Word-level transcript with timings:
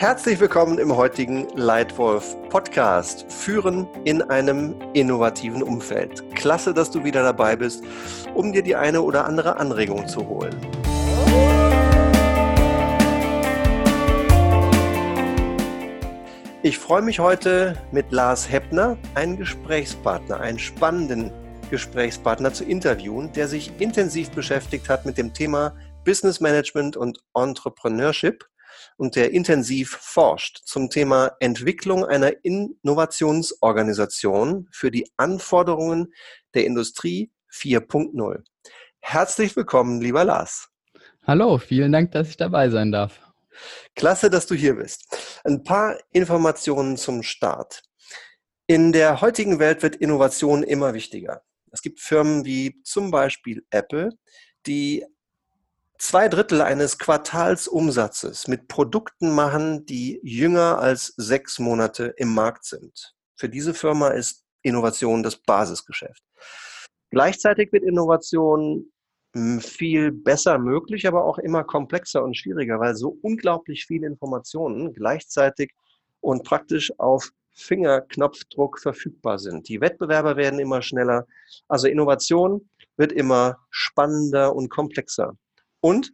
Herzlich 0.00 0.40
willkommen 0.40 0.78
im 0.78 0.96
heutigen 0.96 1.46
Leitwolf 1.56 2.34
Podcast. 2.48 3.30
Führen 3.30 3.86
in 4.04 4.22
einem 4.22 4.74
innovativen 4.94 5.62
Umfeld. 5.62 6.24
Klasse, 6.34 6.72
dass 6.72 6.90
du 6.90 7.04
wieder 7.04 7.22
dabei 7.22 7.54
bist, 7.54 7.84
um 8.34 8.50
dir 8.50 8.62
die 8.62 8.74
eine 8.74 9.02
oder 9.02 9.26
andere 9.26 9.58
Anregung 9.58 10.08
zu 10.08 10.26
holen. 10.26 10.56
Ich 16.62 16.78
freue 16.78 17.02
mich 17.02 17.20
heute 17.20 17.76
mit 17.92 18.10
Lars 18.10 18.50
Heppner, 18.50 18.96
einen 19.14 19.36
Gesprächspartner, 19.36 20.40
einen 20.40 20.58
spannenden 20.58 21.30
Gesprächspartner 21.70 22.54
zu 22.54 22.64
interviewen, 22.64 23.30
der 23.34 23.48
sich 23.48 23.70
intensiv 23.78 24.30
beschäftigt 24.30 24.88
hat 24.88 25.04
mit 25.04 25.18
dem 25.18 25.34
Thema 25.34 25.74
Business 26.06 26.40
Management 26.40 26.96
und 26.96 27.18
Entrepreneurship 27.34 28.46
und 28.96 29.16
der 29.16 29.32
intensiv 29.32 29.98
forscht 30.00 30.60
zum 30.64 30.88
Thema 30.90 31.32
Entwicklung 31.40 32.04
einer 32.04 32.44
Innovationsorganisation 32.44 34.68
für 34.70 34.90
die 34.90 35.10
Anforderungen 35.16 36.12
der 36.54 36.66
Industrie 36.66 37.30
4.0. 37.52 38.44
Herzlich 39.00 39.56
willkommen, 39.56 40.00
lieber 40.00 40.24
Lars. 40.24 40.68
Hallo, 41.26 41.58
vielen 41.58 41.92
Dank, 41.92 42.12
dass 42.12 42.28
ich 42.28 42.36
dabei 42.36 42.70
sein 42.70 42.92
darf. 42.92 43.20
Klasse, 43.94 44.30
dass 44.30 44.46
du 44.46 44.54
hier 44.54 44.76
bist. 44.76 45.40
Ein 45.44 45.64
paar 45.64 45.98
Informationen 46.12 46.96
zum 46.96 47.22
Start. 47.22 47.82
In 48.66 48.92
der 48.92 49.20
heutigen 49.20 49.58
Welt 49.58 49.82
wird 49.82 49.96
Innovation 49.96 50.62
immer 50.62 50.94
wichtiger. 50.94 51.42
Es 51.72 51.82
gibt 51.82 52.00
Firmen 52.00 52.44
wie 52.44 52.80
zum 52.84 53.10
Beispiel 53.10 53.64
Apple, 53.70 54.10
die 54.66 55.04
zwei 56.00 56.28
Drittel 56.28 56.62
eines 56.62 56.98
Quartalsumsatzes 56.98 58.48
mit 58.48 58.68
Produkten 58.68 59.30
machen, 59.32 59.84
die 59.86 60.18
jünger 60.22 60.78
als 60.78 61.12
sechs 61.16 61.58
Monate 61.58 62.14
im 62.16 62.34
Markt 62.34 62.64
sind. 62.64 63.14
Für 63.36 63.48
diese 63.48 63.74
Firma 63.74 64.08
ist 64.08 64.44
Innovation 64.62 65.22
das 65.22 65.36
Basisgeschäft. 65.36 66.22
Gleichzeitig 67.10 67.72
wird 67.72 67.84
Innovation 67.84 68.90
hm, 69.34 69.60
viel 69.60 70.10
besser 70.10 70.58
möglich, 70.58 71.06
aber 71.06 71.24
auch 71.24 71.38
immer 71.38 71.64
komplexer 71.64 72.24
und 72.24 72.36
schwieriger, 72.36 72.80
weil 72.80 72.96
so 72.96 73.18
unglaublich 73.22 73.86
viele 73.86 74.06
Informationen 74.06 74.94
gleichzeitig 74.94 75.72
und 76.20 76.44
praktisch 76.44 76.92
auf 76.98 77.30
Fingerknopfdruck 77.52 78.78
verfügbar 78.78 79.38
sind. 79.38 79.68
Die 79.68 79.80
Wettbewerber 79.80 80.36
werden 80.36 80.60
immer 80.60 80.82
schneller. 80.82 81.26
Also 81.68 81.88
Innovation 81.88 82.70
wird 82.96 83.12
immer 83.12 83.58
spannender 83.70 84.54
und 84.54 84.70
komplexer. 84.70 85.36
Und 85.80 86.12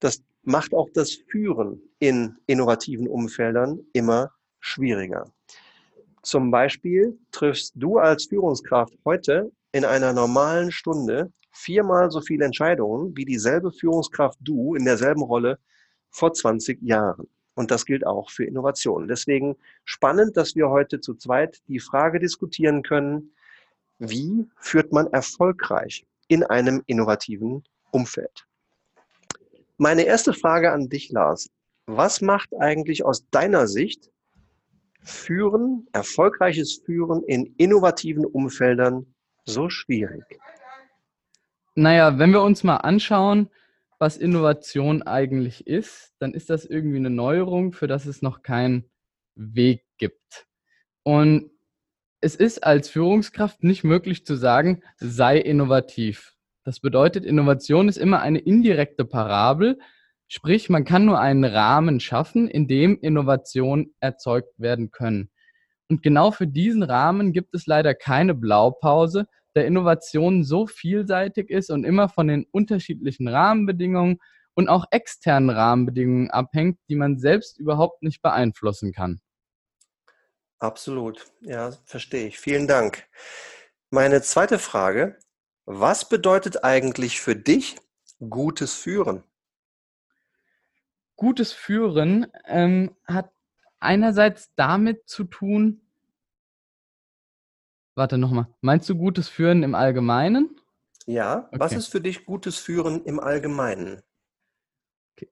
das 0.00 0.22
macht 0.42 0.74
auch 0.74 0.88
das 0.92 1.14
Führen 1.14 1.80
in 1.98 2.36
innovativen 2.46 3.08
Umfeldern 3.08 3.80
immer 3.92 4.32
schwieriger. 4.60 5.32
Zum 6.22 6.50
Beispiel 6.50 7.18
triffst 7.32 7.72
du 7.76 7.98
als 7.98 8.26
Führungskraft 8.26 8.94
heute 9.04 9.52
in 9.72 9.84
einer 9.84 10.12
normalen 10.12 10.70
Stunde 10.70 11.32
viermal 11.50 12.10
so 12.10 12.20
viele 12.20 12.44
Entscheidungen 12.44 13.16
wie 13.16 13.24
dieselbe 13.24 13.70
Führungskraft 13.72 14.38
du 14.40 14.74
in 14.74 14.84
derselben 14.84 15.22
Rolle 15.22 15.58
vor 16.10 16.32
20 16.32 16.82
Jahren. 16.82 17.28
Und 17.54 17.70
das 17.70 17.84
gilt 17.84 18.06
auch 18.06 18.30
für 18.30 18.44
Innovationen. 18.44 19.08
Deswegen 19.08 19.56
spannend, 19.84 20.36
dass 20.36 20.56
wir 20.56 20.70
heute 20.70 21.00
zu 21.00 21.14
zweit 21.14 21.60
die 21.68 21.78
Frage 21.78 22.18
diskutieren 22.18 22.82
können, 22.82 23.32
wie 23.98 24.46
führt 24.58 24.92
man 24.92 25.06
erfolgreich 25.08 26.04
in 26.26 26.42
einem 26.42 26.82
innovativen 26.86 27.62
Umfeld? 27.92 28.46
Meine 29.76 30.02
erste 30.02 30.32
Frage 30.32 30.72
an 30.72 30.88
dich, 30.88 31.10
Lars. 31.10 31.50
Was 31.86 32.20
macht 32.20 32.50
eigentlich 32.58 33.04
aus 33.04 33.28
deiner 33.30 33.66
Sicht 33.66 34.10
Führen, 35.02 35.86
erfolgreiches 35.92 36.80
Führen 36.84 37.22
in 37.24 37.54
innovativen 37.58 38.24
Umfeldern 38.24 39.14
so 39.44 39.68
schwierig? 39.68 40.24
Naja, 41.74 42.18
wenn 42.18 42.30
wir 42.30 42.42
uns 42.42 42.62
mal 42.62 42.76
anschauen, 42.76 43.50
was 43.98 44.16
Innovation 44.16 45.02
eigentlich 45.02 45.66
ist, 45.66 46.14
dann 46.18 46.34
ist 46.34 46.50
das 46.50 46.64
irgendwie 46.64 46.98
eine 46.98 47.10
Neuerung, 47.10 47.72
für 47.72 47.86
das 47.86 48.06
es 48.06 48.22
noch 48.22 48.42
keinen 48.42 48.90
Weg 49.34 49.84
gibt. 49.98 50.46
Und 51.02 51.50
es 52.20 52.36
ist 52.36 52.64
als 52.64 52.88
Führungskraft 52.88 53.62
nicht 53.64 53.84
möglich 53.84 54.24
zu 54.24 54.36
sagen, 54.36 54.82
sei 54.96 55.38
innovativ. 55.38 56.33
Das 56.64 56.80
bedeutet, 56.80 57.24
Innovation 57.24 57.88
ist 57.88 57.98
immer 57.98 58.20
eine 58.20 58.38
indirekte 58.38 59.04
Parabel, 59.04 59.78
sprich 60.28 60.70
man 60.70 60.84
kann 60.84 61.04
nur 61.04 61.20
einen 61.20 61.44
Rahmen 61.44 62.00
schaffen, 62.00 62.48
in 62.48 62.66
dem 62.66 62.98
Innovationen 63.00 63.94
erzeugt 64.00 64.58
werden 64.58 64.90
können. 64.90 65.30
Und 65.90 66.02
genau 66.02 66.30
für 66.30 66.46
diesen 66.46 66.82
Rahmen 66.82 67.32
gibt 67.34 67.54
es 67.54 67.66
leider 67.66 67.94
keine 67.94 68.34
Blaupause, 68.34 69.26
da 69.52 69.60
Innovation 69.60 70.42
so 70.42 70.66
vielseitig 70.66 71.50
ist 71.50 71.70
und 71.70 71.84
immer 71.84 72.08
von 72.08 72.28
den 72.28 72.46
unterschiedlichen 72.50 73.28
Rahmenbedingungen 73.28 74.18
und 74.54 74.68
auch 74.68 74.86
externen 74.90 75.50
Rahmenbedingungen 75.50 76.30
abhängt, 76.30 76.78
die 76.88 76.96
man 76.96 77.18
selbst 77.18 77.58
überhaupt 77.58 78.02
nicht 78.02 78.22
beeinflussen 78.22 78.92
kann. 78.92 79.20
Absolut, 80.58 81.26
ja, 81.40 81.72
verstehe 81.84 82.26
ich. 82.26 82.38
Vielen 82.38 82.66
Dank. 82.66 83.06
Meine 83.90 84.22
zweite 84.22 84.58
Frage, 84.58 85.18
was 85.66 86.08
bedeutet 86.08 86.64
eigentlich 86.64 87.20
für 87.20 87.36
dich 87.36 87.76
gutes 88.18 88.74
Führen? 88.74 89.22
Gutes 91.16 91.52
Führen 91.52 92.26
ähm, 92.46 92.96
hat 93.06 93.30
einerseits 93.78 94.52
damit 94.56 95.08
zu 95.08 95.24
tun, 95.24 95.80
warte 97.94 98.18
nochmal, 98.18 98.48
meinst 98.60 98.88
du 98.88 98.96
gutes 98.96 99.28
Führen 99.28 99.62
im 99.62 99.74
Allgemeinen? 99.74 100.60
Ja, 101.06 101.48
okay. 101.48 101.60
was 101.60 101.72
ist 101.72 101.88
für 101.88 102.00
dich 102.00 102.24
gutes 102.24 102.58
Führen 102.58 103.04
im 103.04 103.20
Allgemeinen? 103.20 104.02
Okay. 105.12 105.30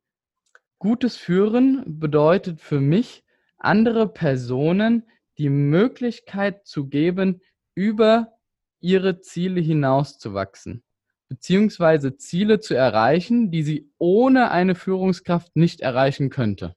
Gutes 0.78 1.16
Führen 1.16 1.82
bedeutet 1.98 2.60
für 2.60 2.80
mich, 2.80 3.24
andere 3.56 4.08
Personen 4.08 5.08
die 5.38 5.48
Möglichkeit 5.48 6.66
zu 6.66 6.88
geben, 6.88 7.40
über 7.74 8.38
ihre 8.82 9.20
Ziele 9.20 9.60
hinauszuwachsen, 9.60 10.82
beziehungsweise 11.28 12.16
Ziele 12.16 12.60
zu 12.60 12.74
erreichen, 12.74 13.50
die 13.50 13.62
sie 13.62 13.90
ohne 13.98 14.50
eine 14.50 14.74
Führungskraft 14.74 15.56
nicht 15.56 15.80
erreichen 15.80 16.30
könnte. 16.30 16.74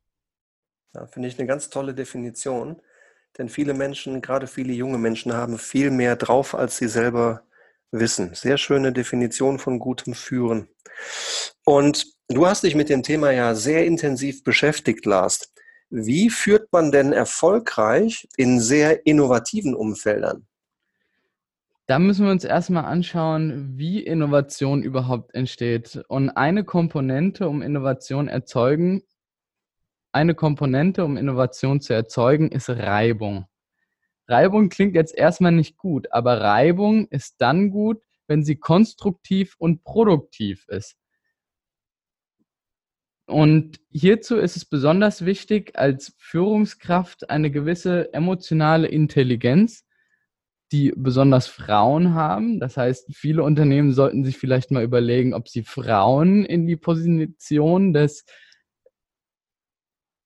Ja, 0.94 1.08
finde 1.08 1.28
ich 1.28 1.38
eine 1.38 1.48
ganz 1.48 1.70
tolle 1.70 1.94
Definition, 1.94 2.82
denn 3.38 3.50
viele 3.50 3.74
Menschen, 3.74 4.22
gerade 4.22 4.48
viele 4.48 4.74
junge 4.74 4.98
Menschen, 4.98 5.34
haben 5.34 5.58
viel 5.58 5.92
mehr 5.92 6.16
drauf, 6.16 6.56
als 6.56 6.78
sie 6.78 6.88
selber 6.88 7.44
wissen. 7.92 8.34
Sehr 8.34 8.58
schöne 8.58 8.94
Definition 8.94 9.60
von 9.60 9.80
gutem 9.80 10.14
Führen. 10.14 10.70
Und 11.66 12.06
du 12.30 12.48
hast 12.48 12.64
dich 12.64 12.76
mit 12.76 12.90
dem 12.90 13.04
Thema 13.04 13.32
ja 13.32 13.56
sehr 13.56 13.86
intensiv 13.86 14.44
beschäftigt, 14.44 15.06
Lars. 15.06 15.52
Wie 15.90 16.30
führt 16.30 16.72
man 16.72 16.92
denn 16.92 17.14
erfolgreich 17.14 18.28
in 18.38 18.60
sehr 18.60 19.06
innovativen 19.06 19.76
Umfeldern? 19.76 20.48
Da 21.88 22.00
müssen 22.00 22.26
wir 22.26 22.32
uns 22.32 22.44
erstmal 22.44 22.86
anschauen, 22.86 23.78
wie 23.78 24.02
Innovation 24.04 24.82
überhaupt 24.82 25.36
entsteht. 25.36 26.04
Und 26.08 26.32
eine 26.32 26.64
Komponente, 26.64 27.48
um 27.48 27.62
Innovation 27.62 28.28
erzeugen, 28.28 29.04
eine 30.12 30.34
Komponente, 30.34 31.06
um 31.06 31.16
Innovation 31.16 31.82
zu 31.82 31.94
erzeugen, 31.94 32.50
ist 32.50 32.70
Reibung. 32.70 33.46
Reibung 34.28 34.70
klingt 34.70 34.96
jetzt 34.96 35.16
erstmal 35.16 35.52
nicht 35.52 35.78
gut, 35.78 36.12
aber 36.12 36.42
Reibung 36.42 37.08
ist 37.10 37.36
dann 37.40 37.70
gut, 37.70 38.02
wenn 38.28 38.44
sie 38.44 38.56
konstruktiv 38.56 39.56
und 39.60 39.84
produktiv 39.84 40.66
ist. 40.68 40.96
Und 43.28 43.80
hierzu 43.92 44.38
ist 44.38 44.56
es 44.56 44.66
besonders 44.66 45.26
wichtig, 45.26 45.78
als 45.78 46.16
Führungskraft 46.18 47.30
eine 47.30 47.52
gewisse 47.52 48.12
emotionale 48.14 48.88
Intelligenz 48.88 49.85
die 50.72 50.94
besonders 50.96 51.48
Frauen 51.48 52.14
haben. 52.14 52.60
Das 52.60 52.78
heißt, 52.78 53.16
viele 53.16 53.44
Unternehmen 53.44 53.94
sollten 53.94 54.24
sich 54.24 54.38
vielleicht 54.38 54.72
mal 54.72 54.84
überlegen, 54.84 55.34
ob 55.34 55.48
sie 55.48 55.64
Frauen 55.64 56.46
in 56.46 56.66
die 56.66 56.76
Position 56.76 57.94
des 57.94 58.26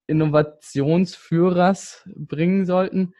Innovationsführers 0.07 2.07
bringen 2.15 2.65
sollten. 2.65 3.13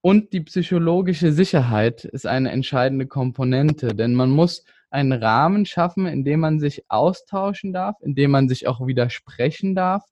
Und 0.00 0.32
die 0.32 0.42
psychologische 0.42 1.32
Sicherheit 1.32 2.04
ist 2.04 2.26
eine 2.26 2.52
entscheidende 2.52 3.06
Komponente, 3.06 3.88
denn 3.88 4.14
man 4.14 4.30
muss 4.30 4.64
einen 4.90 5.12
Rahmen 5.12 5.66
schaffen, 5.66 6.06
in 6.06 6.24
dem 6.24 6.40
man 6.40 6.60
sich 6.60 6.84
austauschen 6.88 7.72
darf, 7.72 7.96
in 8.02 8.14
dem 8.14 8.30
man 8.30 8.48
sich 8.48 8.68
auch 8.68 8.86
widersprechen 8.86 9.74
darf 9.74 10.04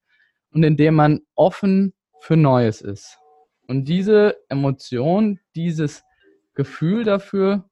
und 0.51 0.65
in 0.65 0.77
dem 0.77 0.97
man 0.97 1.21
offen 1.37 1.95
für 2.21 2.37
Neues 2.37 2.81
ist. 2.81 3.19
Und 3.69 3.89
diese 3.89 4.37
Emotion, 4.49 5.39
dieses 5.55 6.03
Gefühl 6.55 7.05
dafür 7.05 7.65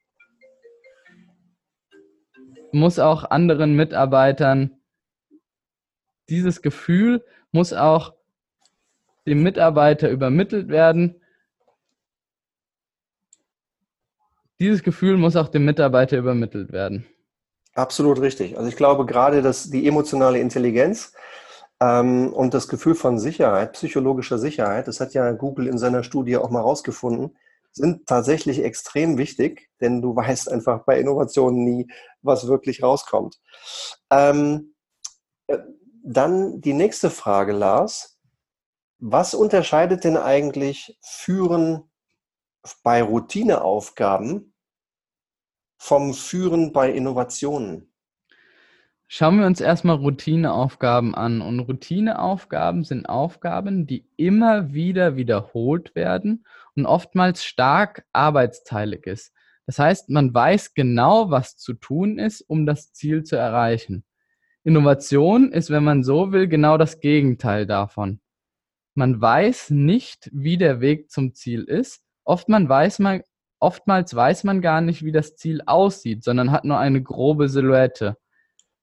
muss 2.72 2.98
auch 2.98 3.24
anderen 3.30 3.76
Mitarbeitern, 3.76 4.70
dieses 6.28 6.62
Gefühl 6.62 7.24
muss 7.50 7.72
auch 7.72 8.14
dem 9.26 9.42
Mitarbeiter 9.42 10.10
übermittelt 10.10 10.68
werden. 10.68 11.20
Dieses 14.58 14.82
Gefühl 14.82 15.16
muss 15.16 15.36
auch 15.36 15.48
dem 15.48 15.64
Mitarbeiter 15.64 16.16
übermittelt 16.16 16.72
werden. 16.72 17.06
Absolut 17.74 18.20
richtig. 18.20 18.56
Also 18.56 18.68
ich 18.68 18.76
glaube 18.76 19.06
gerade, 19.06 19.42
dass 19.42 19.70
die 19.70 19.86
emotionale 19.86 20.38
Intelligenz 20.38 21.14
ähm, 21.80 22.32
und 22.32 22.54
das 22.54 22.68
Gefühl 22.68 22.94
von 22.94 23.18
Sicherheit, 23.18 23.72
psychologischer 23.72 24.38
Sicherheit, 24.38 24.88
das 24.88 25.00
hat 25.00 25.14
ja 25.14 25.30
Google 25.32 25.66
in 25.66 25.78
seiner 25.78 26.02
Studie 26.02 26.36
auch 26.36 26.50
mal 26.50 26.60
rausgefunden, 26.60 27.36
sind 27.72 28.06
tatsächlich 28.06 28.62
extrem 28.62 29.18
wichtig, 29.18 29.70
denn 29.80 30.02
du 30.02 30.14
weißt 30.16 30.50
einfach 30.50 30.84
bei 30.84 30.98
Innovationen 30.98 31.64
nie, 31.64 31.86
was 32.20 32.46
wirklich 32.46 32.82
rauskommt. 32.82 33.40
Ähm, 34.10 34.74
äh, 35.46 35.58
dann 36.04 36.60
die 36.60 36.72
nächste 36.74 37.10
Frage, 37.10 37.52
Lars. 37.52 38.18
Was 38.98 39.34
unterscheidet 39.34 40.04
denn 40.04 40.16
eigentlich 40.16 40.98
Führen 41.02 41.90
bei 42.82 43.02
Routineaufgaben 43.02 44.54
vom 45.76 46.14
Führen 46.14 46.72
bei 46.72 46.92
Innovationen? 46.92 47.91
Schauen 49.14 49.40
wir 49.40 49.46
uns 49.46 49.60
erstmal 49.60 49.96
Routineaufgaben 49.96 51.14
an. 51.14 51.42
Und 51.42 51.60
Routineaufgaben 51.60 52.82
sind 52.82 53.04
Aufgaben, 53.04 53.86
die 53.86 54.06
immer 54.16 54.72
wieder 54.72 55.16
wiederholt 55.16 55.94
werden 55.94 56.46
und 56.76 56.86
oftmals 56.86 57.44
stark 57.44 58.06
arbeitsteilig 58.14 59.06
ist. 59.06 59.34
Das 59.66 59.78
heißt, 59.78 60.08
man 60.08 60.32
weiß 60.32 60.72
genau, 60.72 61.30
was 61.30 61.58
zu 61.58 61.74
tun 61.74 62.18
ist, 62.18 62.40
um 62.40 62.64
das 62.64 62.94
Ziel 62.94 63.22
zu 63.22 63.36
erreichen. 63.36 64.02
Innovation 64.64 65.52
ist, 65.52 65.68
wenn 65.68 65.84
man 65.84 66.04
so 66.04 66.32
will, 66.32 66.48
genau 66.48 66.78
das 66.78 66.98
Gegenteil 67.00 67.66
davon. 67.66 68.18
Man 68.94 69.20
weiß 69.20 69.72
nicht, 69.72 70.30
wie 70.32 70.56
der 70.56 70.80
Weg 70.80 71.10
zum 71.10 71.34
Ziel 71.34 71.64
ist. 71.64 72.02
Oft 72.24 72.48
man 72.48 72.66
weiß 72.66 72.98
man, 73.00 73.20
oftmals 73.58 74.14
weiß 74.14 74.44
man 74.44 74.62
gar 74.62 74.80
nicht, 74.80 75.04
wie 75.04 75.12
das 75.12 75.36
Ziel 75.36 75.60
aussieht, 75.66 76.24
sondern 76.24 76.50
hat 76.50 76.64
nur 76.64 76.78
eine 76.78 77.02
grobe 77.02 77.50
Silhouette. 77.50 78.16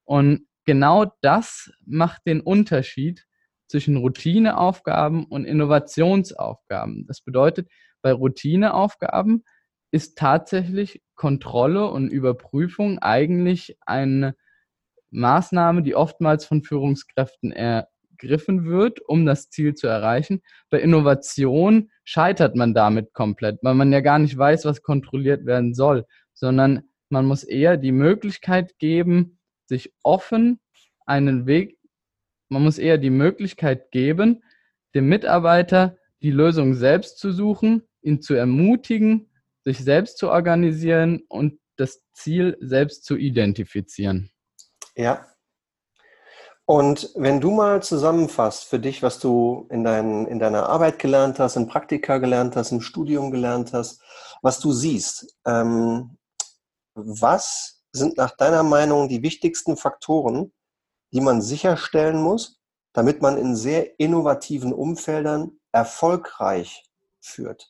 Und 0.10 0.48
genau 0.66 1.06
das 1.22 1.72
macht 1.86 2.24
den 2.26 2.42
Unterschied 2.42 3.28
zwischen 3.68 3.96
Routineaufgaben 3.96 5.26
und 5.26 5.46
Innovationsaufgaben. 5.46 7.06
Das 7.08 7.22
bedeutet, 7.22 7.70
bei 8.02 8.12
Routineaufgaben 8.12 9.44
ist 9.92 10.18
tatsächlich 10.18 11.04
Kontrolle 11.14 11.92
und 11.92 12.10
Überprüfung 12.10 12.98
eigentlich 12.98 13.78
eine 13.86 14.34
Maßnahme, 15.12 15.84
die 15.84 15.94
oftmals 15.94 16.44
von 16.44 16.64
Führungskräften 16.64 17.52
ergriffen 17.52 18.66
wird, 18.66 19.02
um 19.08 19.28
das 19.28 19.52
Ziel 19.52 19.76
zu 19.76 19.86
erreichen. 19.86 20.42
Bei 20.72 20.80
Innovation 20.80 21.92
scheitert 22.04 22.56
man 22.56 22.74
damit 22.74 23.14
komplett, 23.14 23.60
weil 23.62 23.76
man 23.76 23.94
ja 23.94 24.00
gar 24.00 24.18
nicht 24.18 24.36
weiß, 24.36 24.66
was 24.66 24.82
kontrolliert 24.82 25.46
werden 25.46 25.76
soll, 25.76 26.08
sondern 26.34 26.90
man 27.10 27.26
muss 27.26 27.44
eher 27.44 27.78
die 27.78 27.92
Möglichkeit 27.92 28.80
geben, 28.80 29.39
sich 29.70 29.94
offen 30.04 30.60
einen 31.06 31.48
Weg, 31.48 31.80
man 32.50 32.64
muss 32.64 32.78
eher 32.78 32.98
die 32.98 33.12
Möglichkeit 33.12 33.92
geben, 33.92 34.44
dem 34.94 35.08
Mitarbeiter 35.08 35.98
die 36.22 36.32
Lösung 36.32 36.74
selbst 36.74 37.20
zu 37.20 37.32
suchen, 37.32 37.88
ihn 38.02 38.22
zu 38.22 38.34
ermutigen, 38.34 39.32
sich 39.64 39.80
selbst 39.80 40.18
zu 40.18 40.30
organisieren 40.30 41.22
und 41.30 41.60
das 41.78 42.02
Ziel 42.12 42.58
selbst 42.60 43.06
zu 43.06 43.16
identifizieren. 43.16 44.32
Ja. 44.96 45.26
Und 46.66 47.12
wenn 47.16 47.40
du 47.40 47.52
mal 47.52 47.82
zusammenfasst 47.82 48.66
für 48.66 48.80
dich, 48.80 49.02
was 49.02 49.20
du 49.20 49.68
in, 49.72 49.84
dein, 49.84 50.28
in 50.28 50.40
deiner 50.40 50.70
Arbeit 50.70 51.00
gelernt 51.00 51.40
hast, 51.40 51.56
in 51.56 51.68
Praktika 51.68 52.18
gelernt 52.18 52.56
hast, 52.56 52.72
im 52.72 52.82
Studium 52.82 53.32
gelernt 53.32 53.74
hast, 53.74 54.02
was 54.42 54.60
du 54.60 54.72
siehst, 54.72 55.36
ähm, 55.46 56.18
was 56.94 57.79
sind 57.92 58.18
nach 58.18 58.36
deiner 58.36 58.64
Meinung 58.64 59.10
die 59.10 59.24
wichtigsten 59.24 59.78
Faktoren, 59.78 60.52
die 61.12 61.22
man 61.22 61.42
sicherstellen 61.42 62.22
muss, 62.22 62.60
damit 62.94 63.22
man 63.22 63.38
in 63.38 63.56
sehr 63.56 64.00
innovativen 64.00 64.74
Umfeldern 64.74 65.52
erfolgreich 65.72 66.84
führt? 67.20 67.68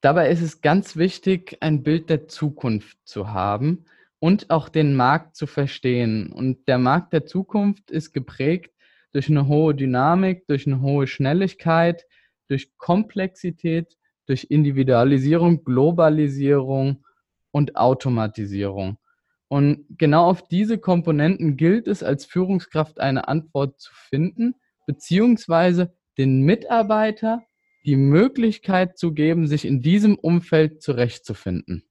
Dabei 0.00 0.30
ist 0.30 0.42
es 0.42 0.60
ganz 0.60 0.96
wichtig, 0.96 1.58
ein 1.60 1.82
Bild 1.82 2.10
der 2.10 2.26
Zukunft 2.26 2.98
zu 3.04 3.32
haben 3.32 3.84
und 4.18 4.50
auch 4.50 4.68
den 4.68 4.96
Markt 4.96 5.36
zu 5.36 5.46
verstehen. 5.46 6.32
Und 6.32 6.66
der 6.66 6.78
Markt 6.78 7.12
der 7.12 7.24
Zukunft 7.24 7.90
ist 7.90 8.12
geprägt 8.12 8.74
durch 9.12 9.28
eine 9.28 9.46
hohe 9.46 9.74
Dynamik, 9.74 10.46
durch 10.46 10.66
eine 10.66 10.80
hohe 10.80 11.06
Schnelligkeit, 11.06 12.06
durch 12.48 12.76
Komplexität, 12.78 13.96
durch 14.26 14.44
Individualisierung, 14.44 15.64
Globalisierung 15.64 17.04
und 17.52 17.76
Automatisierung. 17.76 18.98
Und 19.48 19.86
genau 19.90 20.28
auf 20.28 20.48
diese 20.48 20.78
Komponenten 20.78 21.56
gilt 21.56 21.86
es 21.86 22.02
als 22.02 22.24
Führungskraft 22.24 22.98
eine 22.98 23.28
Antwort 23.28 23.80
zu 23.80 23.92
finden, 23.94 24.54
beziehungsweise 24.86 25.94
den 26.18 26.40
Mitarbeiter 26.42 27.42
die 27.84 27.96
Möglichkeit 27.96 28.98
zu 28.98 29.12
geben, 29.12 29.46
sich 29.46 29.64
in 29.64 29.82
diesem 29.82 30.16
Umfeld 30.16 30.82
zurechtzufinden. 30.82 31.84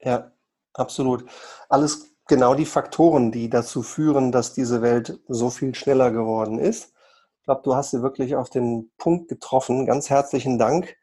Ja, 0.00 0.32
Absolut. 0.74 1.24
Alles 1.68 2.14
genau 2.28 2.54
die 2.54 2.64
Faktoren, 2.64 3.32
die 3.32 3.50
dazu 3.50 3.82
führen, 3.82 4.32
dass 4.32 4.54
diese 4.54 4.82
Welt 4.82 5.20
so 5.28 5.50
viel 5.50 5.74
schneller 5.74 6.10
geworden 6.10 6.58
ist. 6.58 6.92
Ich 7.38 7.44
glaube, 7.44 7.62
du 7.64 7.74
hast 7.74 7.90
sie 7.90 8.02
wirklich 8.02 8.36
auf 8.36 8.50
den 8.50 8.90
Punkt 8.98 9.28
getroffen. 9.28 9.86
Ganz 9.86 10.10
herzlichen 10.10 10.58
Dank, 10.58 10.96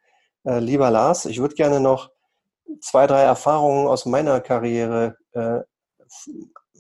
äh, 0.46 0.60
lieber 0.60 0.90
Lars. 0.90 1.26
Ich 1.26 1.40
würde 1.42 1.56
gerne 1.56 1.80
noch 1.80 2.12
zwei, 2.82 3.08
drei 3.08 3.22
Erfahrungen 3.22 3.88
aus 3.88 4.06
meiner 4.06 4.40
Karriere 4.40 5.18
äh, 5.34 5.60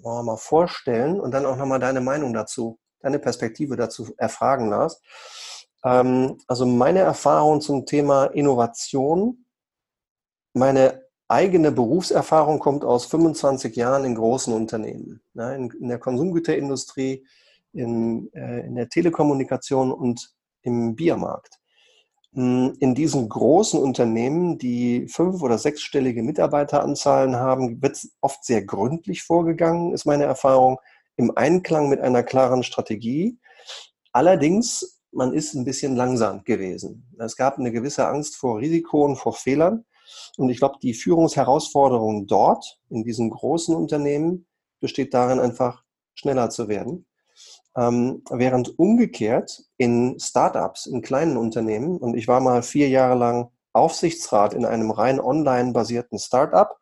mal 0.03 0.37
vorstellen 0.37 1.19
und 1.19 1.31
dann 1.31 1.45
auch 1.45 1.57
nochmal 1.57 1.79
deine 1.79 2.01
Meinung 2.01 2.33
dazu, 2.33 2.79
deine 3.01 3.19
Perspektive 3.19 3.75
dazu 3.75 4.13
erfragen, 4.17 4.69
Lars. 4.69 5.01
Ähm, 5.83 6.37
also 6.47 6.65
meine 6.65 6.99
Erfahrung 6.99 7.61
zum 7.61 7.85
Thema 7.85 8.25
Innovation, 8.25 9.45
meine 10.53 11.03
eigene 11.27 11.71
Berufserfahrung 11.71 12.59
kommt 12.59 12.83
aus 12.83 13.05
25 13.05 13.75
Jahren 13.75 14.05
in 14.05 14.15
großen 14.15 14.53
Unternehmen, 14.53 15.21
ne, 15.33 15.55
in, 15.55 15.69
in, 15.71 15.87
der 15.89 15.99
Konsumgüterindustrie, 15.99 17.25
in, 17.73 18.31
äh, 18.33 18.65
in 18.65 18.75
der 18.75 18.89
Telekommunikation 18.89 19.91
und 19.91 20.33
im 20.61 20.95
Biermarkt. 20.95 21.59
Hm, 22.33 22.75
in 22.79 22.93
diesen 22.93 23.29
großen 23.29 23.79
Unternehmen, 23.79 24.57
die 24.57 25.07
fünf- 25.07 25.41
oder 25.41 25.57
sechsstellige 25.57 26.23
Mitarbeiteranzahlen 26.23 27.37
haben, 27.37 27.81
wird 27.81 27.99
oft 28.21 28.43
sehr 28.43 28.63
gründlich 28.63 29.23
vorgegangen, 29.23 29.93
ist 29.93 30.05
meine 30.05 30.25
Erfahrung, 30.25 30.77
im 31.15 31.35
Einklang 31.35 31.89
mit 31.89 31.99
einer 31.99 32.21
klaren 32.21 32.63
Strategie. 32.63 33.39
Allerdings, 34.11 35.01
man 35.11 35.33
ist 35.33 35.55
ein 35.55 35.65
bisschen 35.65 35.95
langsam 35.95 36.43
gewesen. 36.43 37.11
Es 37.17 37.35
gab 37.35 37.57
eine 37.57 37.71
gewisse 37.71 38.07
Angst 38.07 38.35
vor 38.35 38.59
Risiko 38.59 39.03
und 39.03 39.15
vor 39.15 39.33
Fehlern. 39.33 39.85
Und 40.37 40.49
ich 40.49 40.59
glaube, 40.59 40.77
die 40.81 40.93
Führungsherausforderung 40.93 42.27
dort, 42.27 42.79
in 42.89 43.03
diesen 43.03 43.31
großen 43.31 43.75
Unternehmen, 43.75 44.45
besteht 44.79 45.13
darin, 45.13 45.39
einfach 45.39 45.83
schneller 46.13 46.51
zu 46.51 46.67
werden. 46.67 47.06
Ähm, 47.77 48.23
während 48.31 48.79
umgekehrt 48.79 49.63
in 49.77 50.19
Startups, 50.19 50.87
in 50.87 51.01
kleinen 51.01 51.37
Unternehmen, 51.37 51.97
und 51.97 52.15
ich 52.15 52.27
war 52.27 52.39
mal 52.39 52.63
vier 52.63 52.89
Jahre 52.89 53.15
lang 53.15 53.51
Aufsichtsrat 53.73 54.55
in 54.55 54.65
einem 54.65 54.89
rein 54.89 55.19
online 55.19 55.73
basierten 55.73 56.17
Startup 56.17 56.75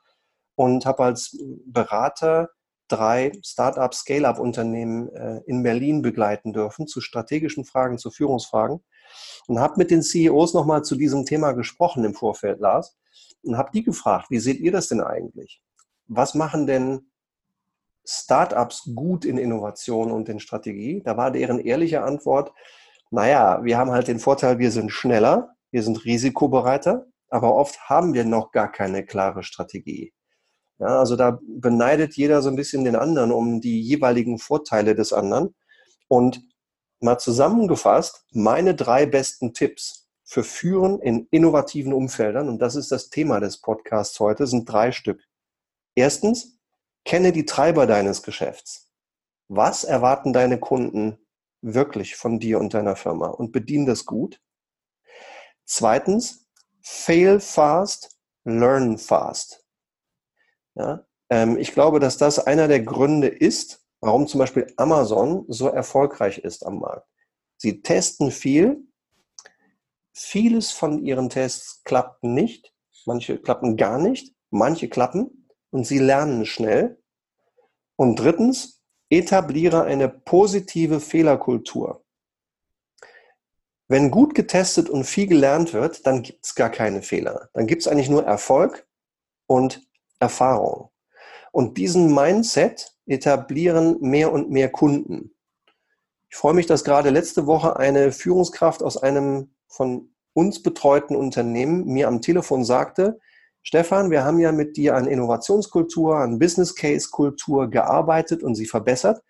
und 0.56 0.86
habe 0.86 1.04
als 1.04 1.38
Berater 1.66 2.50
drei 2.88 3.34
Startup 3.44 3.94
Scale-up-Unternehmen 3.94 5.10
äh, 5.10 5.42
in 5.46 5.64
Berlin 5.64 6.02
begleiten 6.02 6.54
dürfen 6.54 6.88
zu 6.88 7.02
strategischen 7.02 7.66
Fragen, 7.66 7.98
zu 7.98 8.12
Führungsfragen 8.12 8.82
und 9.48 9.60
habe 9.60 9.76
mit 9.78 9.92
den 9.92 10.02
CEOs 10.02 10.54
nochmal 10.54 10.84
zu 10.84 10.96
diesem 10.96 11.26
Thema 11.26 11.52
gesprochen 11.52 12.06
im 12.06 12.14
Vorfeld, 12.14 12.60
Lars 12.60 12.96
und 13.44 13.58
habe 13.58 13.72
die 13.74 13.84
gefragt, 13.84 14.30
wie 14.30 14.40
seht 14.40 14.60
ihr 14.60 14.72
das 14.72 14.88
denn 14.88 15.02
eigentlich? 15.02 15.62
Was 16.08 16.36
machen 16.36 16.68
denn 16.68 17.12
Startups 18.06 18.90
gut 18.96 19.26
in 19.26 19.38
Innovation 19.38 20.12
und 20.12 20.30
in 20.30 20.40
Strategie? 20.40 21.02
Da 21.04 21.18
war 21.18 21.32
deren 21.32 21.60
ehrliche 21.60 22.04
Antwort, 22.04 22.54
naja, 23.12 23.64
wir 23.64 23.78
haben 23.78 23.92
halt 23.92 24.08
den 24.08 24.20
Vorteil, 24.20 24.60
wir 24.60 24.72
sind 24.72 24.92
schneller, 24.92 25.56
wir 25.72 25.84
sind 25.84 26.06
risikobereiter, 26.06 27.06
aber 27.30 27.56
oft 27.56 27.90
haben 27.90 28.14
wir 28.14 28.26
noch 28.26 28.52
gar 28.52 28.72
keine 28.72 29.06
klare 29.06 29.44
Strategie. 29.44 30.14
Ja, 30.80 31.00
also 31.00 31.16
da 31.16 31.40
beneidet 31.48 32.16
jeder 32.18 32.42
so 32.42 32.50
ein 32.50 32.56
bisschen 32.56 32.84
den 32.84 32.96
anderen 32.96 33.32
um 33.32 33.62
die 33.62 33.82
jeweiligen 33.82 34.40
Vorteile 34.40 34.96
des 34.96 35.14
anderen. 35.14 35.56
Und 36.08 36.44
mal 37.00 37.18
zusammengefasst, 37.18 38.26
meine 38.32 38.76
drei 38.76 39.06
besten 39.06 39.54
Tipps 39.54 40.08
für 40.24 40.44
Führen 40.44 41.00
in 41.00 41.28
innovativen 41.32 41.94
Umfeldern, 41.94 42.50
und 42.50 42.60
das 42.60 42.76
ist 42.76 42.92
das 42.92 43.10
Thema 43.10 43.40
des 43.40 43.62
Podcasts 43.62 44.20
heute, 44.20 44.48
sind 44.48 44.66
drei 44.66 44.92
Stück. 44.92 45.22
Erstens, 45.96 46.55
kenne 47.06 47.32
die 47.32 47.46
Treiber 47.46 47.88
deines 47.88 48.24
Geschäfts. 48.24 48.92
Was 49.48 49.84
erwarten 49.84 50.34
deine 50.34 50.60
Kunden 50.60 51.26
wirklich 51.62 52.16
von 52.16 52.40
dir 52.40 52.60
und 52.60 52.74
deiner 52.74 52.96
Firma 52.96 53.28
und 53.28 53.52
bedien 53.52 53.86
das 53.86 54.06
gut. 54.06 54.42
Zweitens, 55.66 56.48
fail 56.82 57.40
fast, 57.40 58.18
learn 58.44 58.98
fast. 58.98 59.66
Ja, 60.76 61.06
ähm, 61.30 61.58
ich 61.58 61.72
glaube, 61.74 62.00
dass 62.00 62.18
das 62.18 62.40
einer 62.40 62.68
der 62.68 62.82
Gründe 62.82 63.28
ist, 63.28 63.84
warum 64.00 64.28
zum 64.28 64.40
Beispiel 64.40 64.72
Amazon 64.78 65.46
so 65.48 65.68
erfolgreich 65.70 66.40
ist 66.40 66.66
am 66.66 66.80
Markt. 66.80 67.08
Sie 67.58 67.82
testen 67.82 68.32
viel. 68.32 68.88
Vieles 70.14 70.72
von 70.72 71.04
ihren 71.04 71.30
Tests 71.30 71.84
klappt 71.84 72.24
nicht. 72.24 72.74
Manche 73.06 73.40
klappen 73.40 73.76
gar 73.76 74.00
nicht. 74.00 74.36
Manche 74.50 74.88
klappen 74.88 75.45
und 75.76 75.86
sie 75.86 76.00
lernen 76.00 76.46
schnell. 76.46 76.98
Und 77.98 78.16
drittens, 78.16 78.82
etabliere 79.10 79.84
eine 79.84 80.08
positive 80.08 81.02
Fehlerkultur. 81.02 82.06
Wenn 83.90 84.10
gut 84.10 84.36
getestet 84.36 84.90
und 84.90 85.04
viel 85.04 85.28
gelernt 85.28 85.74
wird, 85.74 86.08
dann 86.08 86.24
gibt 86.24 86.46
es 86.46 86.56
gar 86.56 86.70
keine 86.70 87.02
Fehler. 87.02 87.50
Dann 87.54 87.68
gibt 87.68 87.82
es 87.82 87.90
eigentlich 87.90 88.08
nur 88.08 88.24
Erfolg 88.24 88.88
und 89.48 89.86
Erfahrung. 90.20 90.92
Und 91.52 91.78
diesen 91.78 92.16
Mindset 92.16 92.96
etablieren 93.06 93.98
mehr 94.00 94.32
und 94.32 94.50
mehr 94.50 94.72
Kunden. 94.72 95.36
Ich 96.30 96.38
freue 96.38 96.54
mich, 96.54 96.68
dass 96.68 96.86
gerade 96.86 97.10
letzte 97.10 97.48
Woche 97.48 97.76
eine 97.76 98.14
Führungskraft 98.14 98.82
aus 98.82 98.96
einem 98.96 99.54
von 99.68 100.16
uns 100.32 100.64
betreuten 100.64 101.18
Unternehmen 101.18 101.86
mir 101.86 102.08
am 102.08 102.22
Telefon 102.22 102.64
sagte, 102.64 103.20
Stefan, 103.68 104.12
wir 104.12 104.24
haben 104.24 104.38
ja 104.38 104.52
mit 104.52 104.78
dir 104.78 104.96
an 104.96 105.08
Innovationskultur, 105.08 106.18
an 106.18 106.38
Business 106.38 106.76
Case 106.76 107.10
Kultur 107.10 107.68
gearbeitet 107.68 108.44
und 108.44 108.54
sie 108.54 108.68
verbessert. 108.68 109.24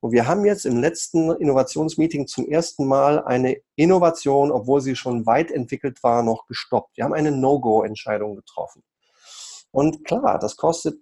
Und 0.00 0.12
wir 0.12 0.26
haben 0.26 0.46
jetzt 0.46 0.64
im 0.64 0.78
letzten 0.78 1.30
Innovationsmeeting 1.30 2.26
zum 2.26 2.48
ersten 2.48 2.86
Mal 2.86 3.22
eine 3.22 3.58
Innovation, 3.76 4.50
obwohl 4.50 4.80
sie 4.80 4.96
schon 4.96 5.26
weit 5.26 5.50
entwickelt 5.50 6.02
war, 6.02 6.22
noch 6.22 6.46
gestoppt. 6.46 6.96
Wir 6.96 7.04
haben 7.04 7.12
eine 7.12 7.32
No-Go-Entscheidung 7.32 8.34
getroffen. 8.34 8.82
Und 9.72 10.06
klar, 10.06 10.38
das 10.38 10.56
kostet 10.56 10.98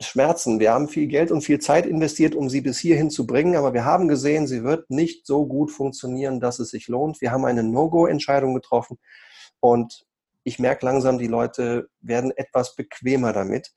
Schmerzen. 0.00 0.60
Wir 0.60 0.72
haben 0.72 0.88
viel 0.88 1.06
Geld 1.06 1.30
und 1.30 1.42
viel 1.42 1.58
Zeit 1.58 1.84
investiert, 1.84 2.34
um 2.34 2.48
sie 2.48 2.62
bis 2.62 2.78
hierhin 2.78 3.10
zu 3.10 3.26
bringen, 3.26 3.56
aber 3.56 3.74
wir 3.74 3.84
haben 3.84 4.08
gesehen, 4.08 4.46
sie 4.46 4.64
wird 4.64 4.88
nicht 4.88 5.26
so 5.26 5.44
gut 5.44 5.70
funktionieren, 5.70 6.40
dass 6.40 6.60
es 6.60 6.70
sich 6.70 6.88
lohnt. 6.88 7.20
Wir 7.20 7.30
haben 7.30 7.44
eine 7.44 7.62
No-Go-Entscheidung 7.62 8.54
getroffen 8.54 8.98
und 9.60 10.06
ich 10.44 10.58
merke 10.58 10.86
langsam, 10.86 11.18
die 11.18 11.26
Leute 11.26 11.88
werden 12.00 12.30
etwas 12.36 12.76
bequemer 12.76 13.32
damit, 13.32 13.72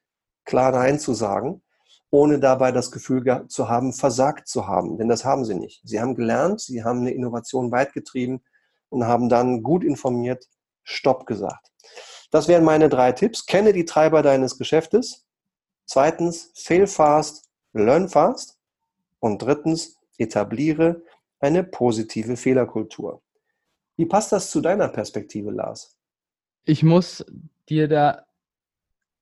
klar 0.46 0.72
Nein 0.72 1.00
zu 1.00 1.14
sagen, 1.14 1.64
ohne 2.10 2.40
dabei 2.40 2.72
das 2.72 2.92
Gefühl 2.92 3.48
zu 3.48 3.70
haben, 3.70 3.94
versagt 3.94 4.48
zu 4.48 4.68
haben. 4.68 4.98
Denn 4.98 5.10
das 5.10 5.26
haben 5.26 5.46
sie 5.46 5.56
nicht. 5.56 5.82
Sie 5.84 6.00
haben 6.00 6.16
gelernt, 6.16 6.62
sie 6.62 6.84
haben 6.84 7.00
eine 7.00 7.12
Innovation 7.12 7.72
weit 7.72 7.94
getrieben 7.94 8.44
und 8.90 9.06
haben 9.06 9.30
dann 9.30 9.64
gut 9.64 9.84
informiert 9.84 10.48
Stopp 10.84 11.26
gesagt. 11.26 11.72
Das 12.32 12.48
wären 12.48 12.64
meine 12.64 12.90
drei 12.90 13.12
Tipps. 13.12 13.46
Kenne 13.46 13.74
die 13.74 13.86
Treiber 13.86 14.22
deines 14.22 14.58
Geschäftes. 14.58 15.26
Zweitens, 15.86 16.52
fail 16.56 16.88
fast, 16.88 17.46
learn 17.74 18.10
fast. 18.10 18.58
Und 19.20 19.42
drittens, 19.42 19.98
etabliere 20.18 21.02
eine 21.40 21.64
positive 21.64 22.38
Fehlerkultur. 22.38 23.22
Wie 23.96 24.06
passt 24.06 24.32
das 24.32 24.52
zu 24.52 24.62
deiner 24.62 24.88
Perspektive, 24.90 25.52
Lars? 25.52 25.97
Ich 26.68 26.84
muss 26.84 27.26
dir 27.70 27.88
da, 27.88 28.26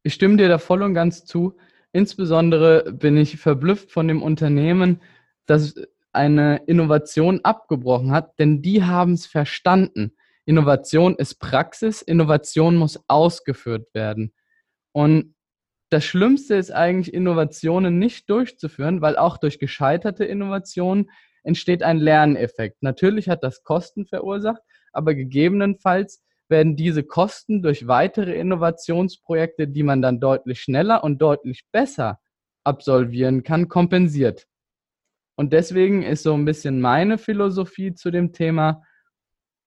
ich 0.01 0.15
stimme 0.15 0.37
dir 0.37 0.49
da 0.49 0.57
voll 0.57 0.81
und 0.81 0.95
ganz 0.95 1.25
zu. 1.25 1.55
Insbesondere 1.91 2.91
bin 2.91 3.17
ich 3.17 3.37
verblüfft 3.37 3.91
von 3.91 4.07
dem 4.07 4.23
Unternehmen, 4.23 4.99
das 5.45 5.75
eine 6.11 6.63
Innovation 6.65 7.41
abgebrochen 7.43 8.11
hat, 8.11 8.39
denn 8.39 8.63
die 8.63 8.83
haben 8.83 9.13
es 9.13 9.27
verstanden. 9.27 10.15
Innovation 10.45 11.15
ist 11.17 11.35
Praxis, 11.35 12.01
Innovation 12.01 12.77
muss 12.77 12.99
ausgeführt 13.07 13.93
werden. 13.93 14.33
Und 14.91 15.35
das 15.91 16.03
Schlimmste 16.03 16.55
ist 16.55 16.71
eigentlich, 16.71 17.13
Innovationen 17.13 17.99
nicht 17.99 18.27
durchzuführen, 18.27 19.01
weil 19.01 19.17
auch 19.17 19.37
durch 19.37 19.59
gescheiterte 19.59 20.25
Innovationen 20.25 21.11
entsteht 21.43 21.83
ein 21.83 21.99
Lerneffekt. 21.99 22.81
Natürlich 22.81 23.29
hat 23.29 23.43
das 23.43 23.61
Kosten 23.61 24.07
verursacht, 24.07 24.63
aber 24.91 25.13
gegebenenfalls 25.13 26.24
werden 26.49 26.75
diese 26.75 27.03
Kosten 27.03 27.61
durch 27.61 27.87
weitere 27.87 28.33
Innovationsprojekte, 28.35 29.67
die 29.67 29.83
man 29.83 30.01
dann 30.01 30.19
deutlich 30.19 30.61
schneller 30.61 31.03
und 31.03 31.21
deutlich 31.21 31.65
besser 31.71 32.19
absolvieren 32.63 33.43
kann, 33.43 33.67
kompensiert. 33.67 34.47
Und 35.35 35.53
deswegen 35.53 36.03
ist 36.03 36.23
so 36.23 36.33
ein 36.33 36.45
bisschen 36.45 36.81
meine 36.81 37.17
Philosophie 37.17 37.93
zu 37.93 38.11
dem 38.11 38.31
Thema, 38.31 38.83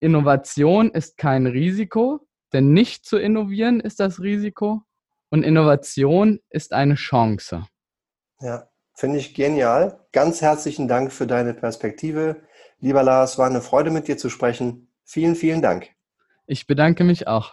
Innovation 0.00 0.90
ist 0.90 1.16
kein 1.16 1.46
Risiko, 1.46 2.26
denn 2.52 2.72
nicht 2.72 3.04
zu 3.04 3.18
innovieren 3.18 3.80
ist 3.80 4.00
das 4.00 4.20
Risiko 4.20 4.82
und 5.30 5.42
Innovation 5.42 6.40
ist 6.50 6.72
eine 6.72 6.94
Chance. 6.94 7.66
Ja, 8.40 8.68
finde 8.94 9.18
ich 9.18 9.34
genial. 9.34 10.06
Ganz 10.12 10.40
herzlichen 10.40 10.88
Dank 10.88 11.12
für 11.12 11.26
deine 11.26 11.52
Perspektive. 11.52 12.42
Lieber 12.78 13.02
Lars, 13.02 13.38
war 13.38 13.46
eine 13.46 13.60
Freude 13.60 13.90
mit 13.90 14.06
dir 14.06 14.16
zu 14.16 14.30
sprechen. 14.30 14.92
Vielen, 15.04 15.34
vielen 15.34 15.62
Dank. 15.62 15.97
Ich 16.50 16.66
bedanke 16.66 17.04
mich 17.04 17.28
auch. 17.28 17.52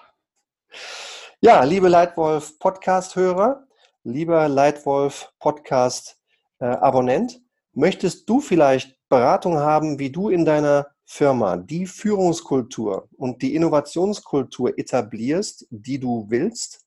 Ja, 1.41 1.65
liebe 1.65 1.89
Leitwolf 1.89 2.57
Podcast-Hörer, 2.59 3.67
lieber 4.05 4.47
Leitwolf 4.47 5.33
Podcast-Abonnent, 5.41 7.33
äh, 7.33 7.39
möchtest 7.73 8.29
du 8.29 8.39
vielleicht 8.39 8.97
Beratung 9.09 9.57
haben, 9.57 9.99
wie 9.99 10.11
du 10.11 10.29
in 10.29 10.45
deiner 10.45 10.87
Firma 11.03 11.57
die 11.57 11.87
Führungskultur 11.87 13.09
und 13.17 13.41
die 13.41 13.53
Innovationskultur 13.53 14.79
etablierst, 14.79 15.67
die 15.71 15.99
du 15.99 16.27
willst? 16.29 16.85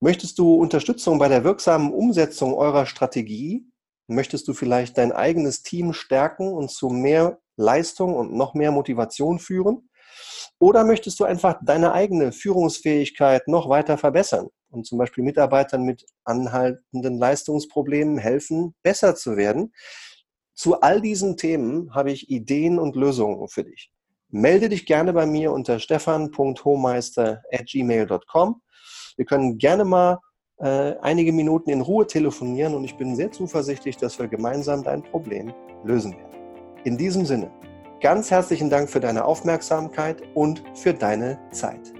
Möchtest 0.00 0.36
du 0.36 0.56
Unterstützung 0.56 1.20
bei 1.20 1.28
der 1.28 1.44
wirksamen 1.44 1.92
Umsetzung 1.92 2.54
eurer 2.54 2.86
Strategie? 2.86 3.70
Möchtest 4.08 4.48
du 4.48 4.52
vielleicht 4.52 4.98
dein 4.98 5.12
eigenes 5.12 5.62
Team 5.62 5.92
stärken 5.92 6.48
und 6.52 6.72
zu 6.72 6.88
mehr 6.88 7.38
Leistung 7.54 8.16
und 8.16 8.34
noch 8.34 8.54
mehr 8.54 8.72
Motivation 8.72 9.38
führen? 9.38 9.89
Oder 10.58 10.84
möchtest 10.84 11.20
du 11.20 11.24
einfach 11.24 11.58
deine 11.62 11.92
eigene 11.92 12.32
Führungsfähigkeit 12.32 13.46
noch 13.48 13.68
weiter 13.68 13.98
verbessern 13.98 14.48
und 14.70 14.86
zum 14.86 14.96
Beispiel 14.98 15.24
Mitarbeitern 15.24 15.84
mit 15.84 16.06
anhaltenden 16.24 17.18
Leistungsproblemen 17.18 18.18
helfen, 18.18 18.74
besser 18.82 19.14
zu 19.14 19.36
werden? 19.36 19.72
Zu 20.54 20.80
all 20.80 21.00
diesen 21.00 21.36
Themen 21.36 21.94
habe 21.94 22.10
ich 22.12 22.30
Ideen 22.30 22.78
und 22.78 22.96
Lösungen 22.96 23.48
für 23.48 23.64
dich. 23.64 23.92
Melde 24.28 24.68
dich 24.68 24.86
gerne 24.86 25.12
bei 25.12 25.26
mir 25.26 25.52
unter 25.52 25.78
stefan.hohmeister.gmail.com 25.78 28.62
wir 29.20 29.26
können 29.26 29.58
gerne 29.58 29.84
mal 29.84 30.18
äh, 30.58 30.94
einige 31.02 31.30
Minuten 31.30 31.68
in 31.68 31.82
Ruhe 31.82 32.06
telefonieren 32.06 32.74
und 32.74 32.84
ich 32.84 32.96
bin 32.96 33.14
sehr 33.16 33.30
zuversichtlich, 33.30 33.98
dass 33.98 34.18
wir 34.18 34.28
gemeinsam 34.28 34.82
dein 34.82 35.02
Problem 35.02 35.52
lösen 35.84 36.12
werden. 36.12 36.32
In 36.84 36.96
diesem 36.96 37.26
Sinne, 37.26 37.50
ganz 38.00 38.30
herzlichen 38.30 38.70
Dank 38.70 38.88
für 38.90 39.00
deine 39.00 39.24
Aufmerksamkeit 39.24 40.22
und 40.34 40.62
für 40.74 40.94
deine 40.94 41.38
Zeit. 41.52 41.92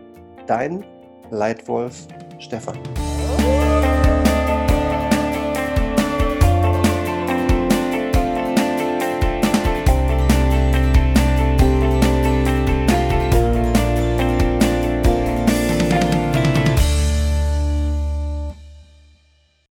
Dein 0.46 0.84
Leitwolf 1.30 2.06
Stefan. 2.38 2.78